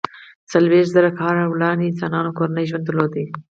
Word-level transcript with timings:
څلویښت 0.51 0.93
زره 0.95 1.09
کاله 1.19 1.43
وړاندې 1.47 1.83
انسانانو 1.87 2.35
کورنی 2.37 2.65
ژوند 2.69 2.85
درلود. 2.87 3.13